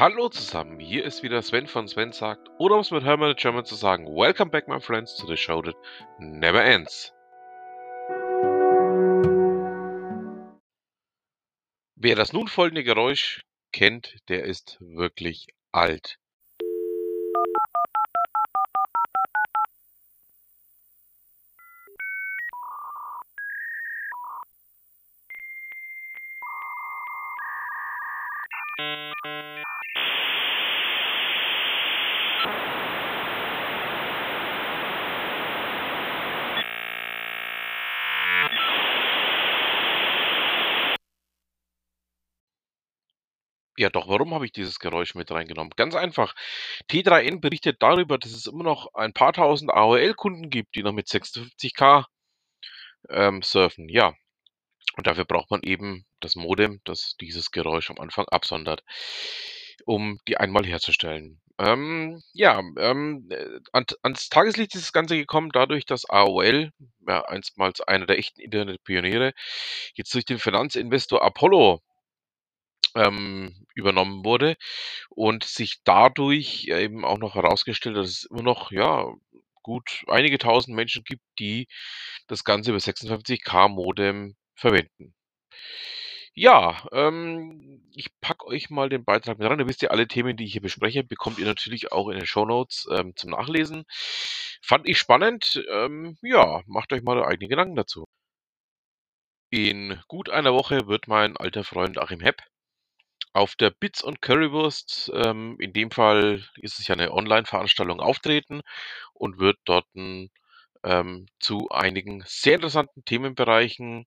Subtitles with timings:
[0.00, 3.66] Hallo zusammen, hier ist wieder Sven von Sven sagt, oder um es mit Hermann German
[3.66, 5.76] zu sagen, Welcome back my friends to the show that
[6.18, 7.12] never ends.
[11.96, 16.19] Wer das nun folgende Geräusch kennt, der ist wirklich alt.
[43.80, 45.72] Ja, doch, warum habe ich dieses Geräusch mit reingenommen?
[45.74, 46.34] Ganz einfach.
[46.90, 51.08] T3N berichtet darüber, dass es immer noch ein paar tausend AOL-Kunden gibt, die noch mit
[51.08, 52.04] 56K
[53.08, 53.88] ähm, surfen.
[53.88, 54.14] Ja,
[54.96, 58.82] und dafür braucht man eben das Modem, das dieses Geräusch am Anfang absondert,
[59.84, 61.40] um die einmal herzustellen.
[61.58, 66.72] Ähm, ja, ähm, äh, an, ans Tageslicht ist das Ganze gekommen dadurch, dass AOL,
[67.06, 69.34] ja, einstmals einer der echten Internetpioniere,
[69.94, 71.82] jetzt durch den Finanzinvestor Apollo
[72.94, 74.56] ähm, übernommen wurde
[75.10, 79.06] und sich dadurch eben auch noch herausgestellt, dass es immer noch, ja,
[79.62, 81.68] gut einige tausend Menschen gibt, die
[82.26, 85.14] das Ganze über 56K-Modem verwenden.
[86.34, 89.58] Ja, ähm, ich packe euch mal den Beitrag mit rein.
[89.58, 92.26] Ihr wisst ja, alle Themen, die ich hier bespreche, bekommt ihr natürlich auch in den
[92.26, 93.84] Shownotes ähm, zum Nachlesen.
[94.62, 95.62] Fand ich spannend.
[95.70, 98.06] Ähm, ja, macht euch mal eigene Gedanken dazu.
[99.50, 102.42] In gut einer Woche wird mein alter Freund Achim Hepp
[103.32, 108.62] auf der Bits und Currywurst, ähm, in dem Fall ist es ja eine Online-Veranstaltung, auftreten
[109.14, 114.06] und wird dort ähm, zu einigen sehr interessanten Themenbereichen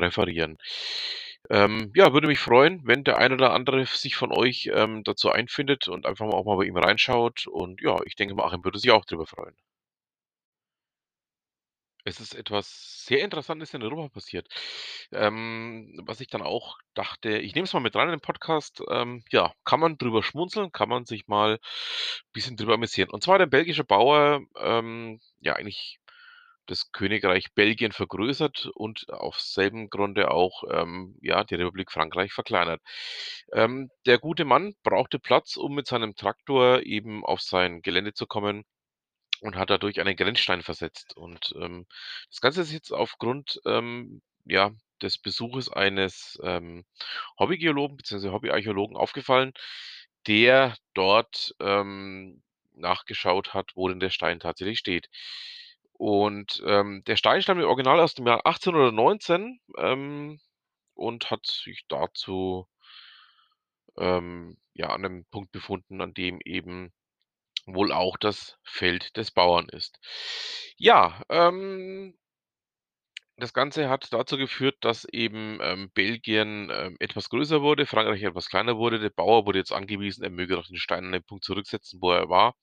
[0.00, 0.58] referieren.
[1.50, 5.30] Ähm, ja, würde mich freuen, wenn der ein oder andere sich von euch ähm, dazu
[5.30, 7.46] einfindet und einfach mal auch mal bei ihm reinschaut.
[7.46, 9.56] Und ja, ich denke mal, Achim würde sich auch darüber freuen.
[12.04, 14.48] Es ist etwas sehr Interessantes in Europa passiert.
[15.12, 18.82] Ähm, was ich dann auch dachte, ich nehme es mal mit rein in den Podcast.
[18.90, 21.58] Ähm, ja, kann man drüber schmunzeln, kann man sich mal ein
[22.32, 23.10] bisschen drüber amüsieren.
[23.10, 26.00] Und zwar der belgische Bauer, ähm, ja, eigentlich
[26.66, 32.80] das Königreich Belgien vergrößert und auf selben Grunde auch ähm, ja, die Republik Frankreich verkleinert.
[33.52, 38.26] Ähm, der gute Mann brauchte Platz, um mit seinem Traktor eben auf sein Gelände zu
[38.26, 38.64] kommen
[39.40, 41.16] und hat dadurch einen Grenzstein versetzt.
[41.16, 41.86] Und ähm,
[42.30, 44.70] das Ganze ist jetzt aufgrund ähm, ja,
[45.02, 46.84] des Besuches eines ähm,
[47.38, 48.30] Hobbygeologen bzw.
[48.30, 49.52] Hobbyarchäologen aufgefallen,
[50.26, 52.42] der dort ähm,
[52.74, 55.08] nachgeschaut hat, wo denn der Stein tatsächlich steht.
[56.02, 60.40] Und ähm, der Stein stammt im Original aus dem Jahr 1819 ähm,
[60.94, 62.66] und hat sich dazu
[63.96, 66.92] ähm, ja, an einem Punkt befunden, an dem eben
[67.66, 70.00] wohl auch das Feld des Bauern ist.
[70.76, 72.18] Ja, ähm,
[73.36, 78.48] das Ganze hat dazu geführt, dass eben ähm, Belgien ähm, etwas größer wurde, Frankreich etwas
[78.48, 78.98] kleiner wurde.
[78.98, 82.10] Der Bauer wurde jetzt angewiesen, er möge doch den Stein an den Punkt zurücksetzen, wo
[82.10, 82.56] er war.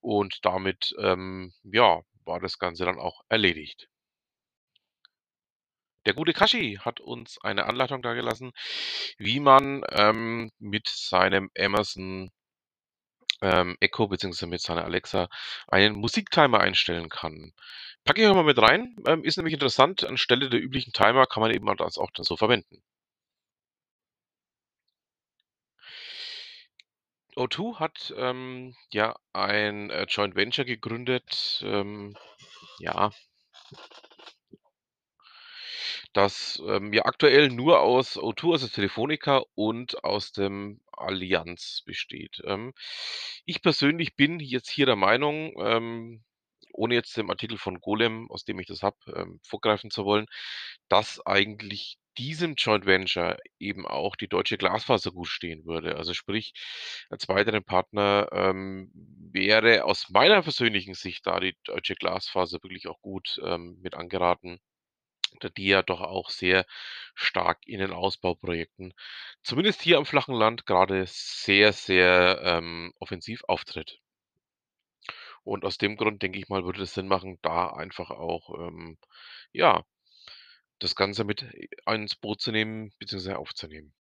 [0.00, 3.88] Und damit, ähm, ja, war das Ganze dann auch erledigt.
[6.06, 8.52] Der gute Kashi hat uns eine Anleitung dagelassen,
[9.18, 12.30] wie man ähm, mit seinem Amazon
[13.42, 15.28] ähm, Echo beziehungsweise mit seiner Alexa
[15.68, 17.52] einen Musiktimer einstellen kann.
[18.04, 20.04] Packe ich auch mal mit rein, ähm, ist nämlich interessant.
[20.04, 22.82] Anstelle der üblichen Timer kann man eben das auch dann so verwenden.
[27.40, 32.14] O2 hat ähm, ja ein äh, Joint Venture gegründet, ähm,
[32.78, 33.10] ja,
[36.12, 42.42] das ähm, ja aktuell nur aus O2, also Telefonica und aus dem Allianz besteht.
[42.44, 42.74] Ähm,
[43.46, 46.22] ich persönlich bin jetzt hier der Meinung, ähm,
[46.74, 50.26] ohne jetzt dem Artikel von Golem, aus dem ich das habe, ähm, vorgreifen zu wollen,
[50.88, 55.96] dass eigentlich diesem Joint Venture eben auch die Deutsche Glasfaser gut stehen würde.
[55.96, 56.52] Also sprich,
[57.10, 58.90] als weiteren Partner ähm,
[59.32, 64.60] wäre aus meiner persönlichen Sicht da die Deutsche Glasfaser wirklich auch gut ähm, mit angeraten
[65.40, 66.66] da die ja doch auch sehr
[67.14, 68.92] stark in den Ausbauprojekten,
[69.42, 74.00] zumindest hier am flachen Land, gerade sehr, sehr, ähm, offensiv auftritt.
[75.44, 78.98] Und aus dem Grund, denke ich mal, würde es Sinn machen, da einfach auch, ähm,
[79.52, 79.84] ja,
[80.80, 81.46] das Ganze mit
[81.86, 83.94] ins Boot zu nehmen beziehungsweise aufzunehmen.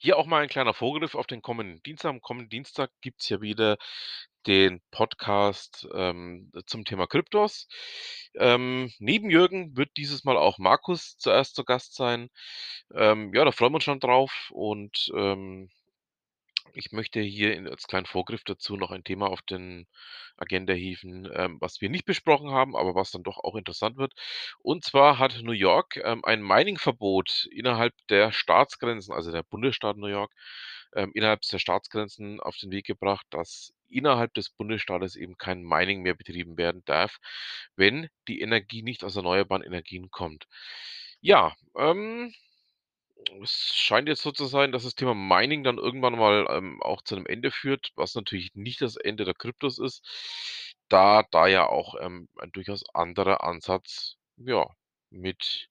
[0.00, 2.10] Hier auch mal ein kleiner Vorgriff auf den kommenden Dienstag.
[2.10, 3.78] Am kommenden Dienstag gibt es ja wieder
[4.46, 7.66] den Podcast ähm, zum Thema Kryptos.
[8.34, 12.30] Ähm, neben Jürgen wird dieses Mal auch Markus zuerst zu Gast sein.
[12.94, 15.68] Ähm, ja, da freuen wir uns schon drauf und ähm,
[16.74, 19.86] Ich möchte hier in als kleinen Vorgriff dazu noch ein Thema auf den
[20.36, 24.14] Agenda hieven, ähm, was wir nicht besprochen haben, aber was dann doch auch interessant wird.
[24.60, 30.06] Und zwar hat New York, ähm, ein Mining-Verbot innerhalb der Staatsgrenzen, also der Bundesstaat New
[30.06, 30.32] York,
[30.94, 36.02] ähm, innerhalb der Staatsgrenzen auf den Weg gebracht, dass innerhalb des Bundesstaates eben kein Mining
[36.02, 37.18] mehr betrieben werden darf,
[37.76, 40.46] wenn die Energie nicht aus erneuerbaren Energien kommt.
[41.20, 42.32] Ja, ähm
[43.42, 47.02] es scheint jetzt so zu sein, dass das Thema Mining dann irgendwann mal, ähm, auch
[47.02, 50.04] zu 'nem Ende führt, was natürlich nicht das Ende der Kryptos ist,
[50.88, 54.66] da da ja auch, ähm, ein durchaus anderer Ansatz, ja,
[55.10, 55.68] mit,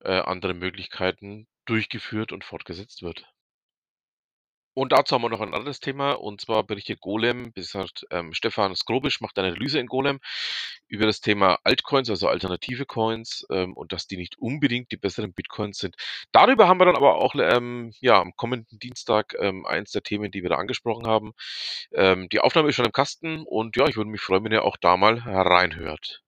[0.00, 3.31] äh, anderen Möglichkeiten durchgeführt und fortgesetzt wird.
[4.74, 8.32] Und dazu haben wir noch ein anderes Thema, und zwar berichtet Golem, besser gesagt, ähm,
[8.32, 10.18] Stefan Skrobisch macht eine Analyse in Golem
[10.88, 15.34] über das Thema Altcoins, also alternative Coins, ähm, und dass die nicht unbedingt die besseren
[15.34, 15.96] Bitcoins sind.
[16.32, 20.30] Darüber haben wir dann aber auch, ähm, ja, am kommenden Dienstag, ähm, eins der Themen,
[20.30, 21.32] die wir da angesprochen haben.
[21.92, 24.64] Ähm, die Aufnahme ist schon im Kasten und ja, ich würde mich freuen, wenn ihr
[24.64, 26.22] auch da mal reinhört.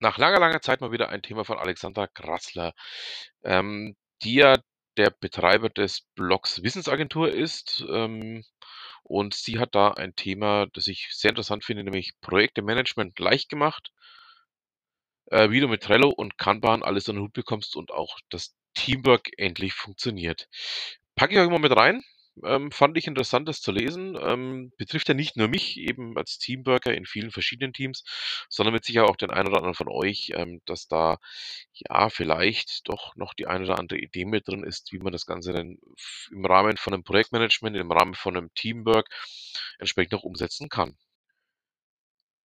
[0.00, 2.74] Nach langer, langer Zeit mal wieder ein Thema von Alexandra Grassler,
[3.42, 4.56] ähm, die ja
[4.96, 8.44] der Betreiber des Blogs Wissensagentur ist, ähm,
[9.04, 13.90] und sie hat da ein Thema, das ich sehr interessant finde, nämlich Projektemanagement leicht gemacht
[15.30, 18.54] äh, wie du mit Trello und Kanban alles unter 'n Hut bekommst und auch das
[18.74, 20.48] Teamwork endlich funktioniert.
[21.16, 22.02] Packe ich euch mal mit rein.
[22.42, 24.16] Ähm, fand ich interessant, das zu lesen.
[24.20, 28.02] Ähm, betrifft ja nicht nur mich eben als Teamworker in vielen verschiedenen Teams,
[28.48, 31.18] sondern mit Sicherheit auch den einen oder anderen von euch, ähm, dass da,
[31.74, 35.26] ja, vielleicht doch noch die eine oder andere Idee mit drin ist, wie man das
[35.26, 39.08] Ganze denn f im Rahmen von 'nem Projektmanagement, im Rahmen von 'nem Teamwork
[39.78, 40.96] entsprechend auch umsetzen kann.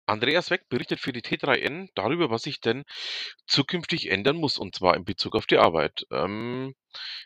[0.09, 2.83] Andreas Weck berichtet für die T3N darüber, was sich denn
[3.47, 6.05] zukünftig ändern muss, und zwar in Bezug auf die Arbeit.
[6.11, 6.75] Ähm,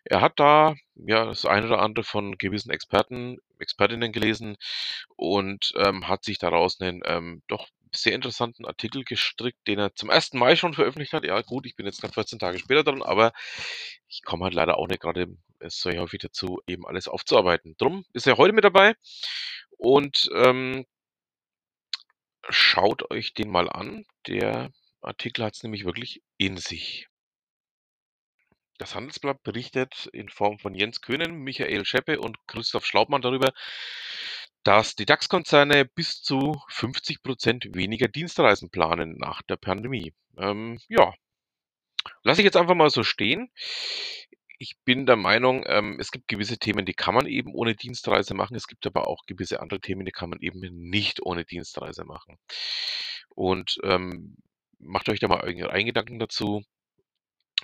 [0.05, 4.57] er hat da, ja, das eine oder andere von gewissen Experten, Expertinnen gelesen
[5.17, 10.09] und, ähm, hat sich daraus 'nen, ähm, doch sehr interessanten Artikel gestrickt, den er zum
[10.09, 10.37] 1.
[10.39, 11.25] Mai schon veröffentlicht hat.
[11.25, 13.33] Ja gut, ich bin jetzt knapp 14 Tage später dran, aber
[14.09, 15.27] ich komme halt leider auch nicht grade
[15.67, 17.75] so häufig dazu, eben alles aufzuarbeiten.
[17.77, 18.95] Drum ist er heute mit dabei
[19.77, 20.85] und, ähm
[22.49, 24.05] schaut euch den mal an.
[24.27, 27.07] Der Artikel hat's nämlich wirklich in sich.
[28.77, 33.53] Das Handelsblatt berichtet in Form von Jens Köhnen, Michael Scheppe und Christoph Schlaubmann darüber,
[34.63, 40.13] dass die DAX-Konzerne bis zu 50% weniger Dienstreisen planen nach der Pandemie.
[40.37, 41.13] Ähm, ja.
[42.23, 43.49] Lasse ich jetzt einfach mal so stehen.
[44.59, 48.33] Ich bin der Meinung, ähm, es gibt gewisse Themen, die kann man eben ohne Dienstreise
[48.33, 48.55] machen.
[48.55, 50.59] Es gibt aber auch gewisse andere Themen, die kann man eben
[50.89, 52.37] nicht ohne Dienstreise machen.
[53.29, 54.37] Und, ähm,
[54.79, 56.63] macht euch da mal eure eigenen Gedanken dazu.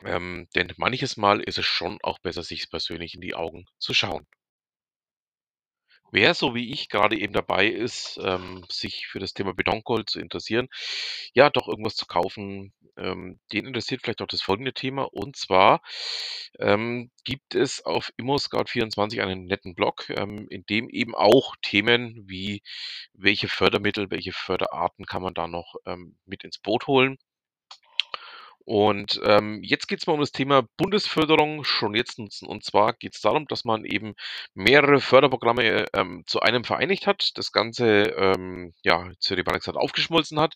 [0.04, 3.94] Ähm, denn manches Mal ist es schon auch besser, sich persönlich in die Augen zu
[3.94, 4.26] schauen.
[6.12, 10.20] Wer so wie ich gerade eben dabei ist, ähm, sich für das Thema Betongold zu
[10.20, 10.68] interessieren,
[11.34, 15.04] ja, doch irgendwas zu kaufen, ähm, den interessiert vielleicht auch das folgende Thema.
[15.04, 15.82] Und zwar,
[16.60, 22.62] ähm, gibt es auf ImmoScout24 einen netten Blog, ähm, in dem eben auch Themen wie
[23.14, 27.18] welche Fördermittel, welche Förderarten kann man da noch, ähm, mit ins Boot holen
[28.70, 32.48] und, ähm, jetzt geht's mal um das Thema Bundesförderung schon jetzt nutzen.
[32.48, 34.14] Und zwar geht's darum, dass man eben
[34.54, 37.32] mehrere Förderprogramme, ähm, zu einem vereinigt hat.
[37.34, 37.86] Das Ganze,
[38.16, 40.54] ähm, ja, ich beinahe gesagt, aufgeschmolzen hat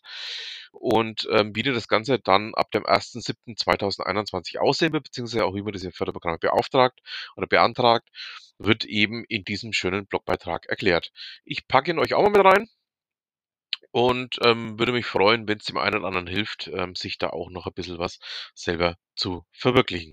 [0.70, 5.72] und, ähm, wie das Ganze dann ab dem 1.7.2021 aussehen wird, beziehungsweise auch wie man
[5.72, 7.00] diese Förderprogramme beauftragt
[7.34, 8.08] oder beantragt,
[8.58, 11.10] wird eben in diesem schönen Blogbeitrag erklärt.
[11.44, 12.68] Ich packe ihn euch auch mal mit rein
[13.94, 17.48] und, ähm, würde mich freuen, wenn's dem einen oder anderen hilft, ähm, sich da auch
[17.50, 18.18] noch 'n bisschen was
[18.54, 20.12] selber zu verwirklichen.